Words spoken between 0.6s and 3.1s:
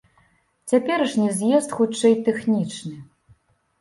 Цяперашні з'езд хутчэй тэхнічны.